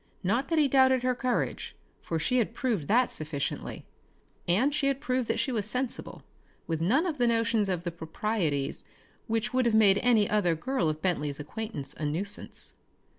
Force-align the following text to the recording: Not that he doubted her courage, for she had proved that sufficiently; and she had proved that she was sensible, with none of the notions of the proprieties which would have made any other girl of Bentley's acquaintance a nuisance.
Not 0.23 0.47
that 0.47 0.57
he 0.57 0.67
doubted 0.67 1.03
her 1.03 1.13
courage, 1.13 1.75
for 2.01 2.17
she 2.17 2.37
had 2.39 2.55
proved 2.55 2.87
that 2.87 3.11
sufficiently; 3.11 3.85
and 4.47 4.73
she 4.73 4.87
had 4.87 4.99
proved 4.99 5.27
that 5.27 5.37
she 5.37 5.51
was 5.51 5.67
sensible, 5.67 6.23
with 6.65 6.81
none 6.81 7.05
of 7.05 7.19
the 7.19 7.27
notions 7.27 7.69
of 7.69 7.83
the 7.83 7.91
proprieties 7.91 8.83
which 9.27 9.53
would 9.53 9.67
have 9.67 9.75
made 9.75 9.99
any 9.99 10.27
other 10.27 10.55
girl 10.55 10.89
of 10.89 11.03
Bentley's 11.03 11.39
acquaintance 11.39 11.93
a 11.93 12.05
nuisance. 12.07 12.73